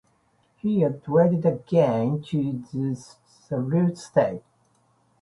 He 0.57 0.83
was 0.83 0.99
traded 1.05 1.45
again, 1.45 2.23
to 2.23 2.63
the 2.73 2.95
Sault 2.95 3.97
Ste. 3.99 4.41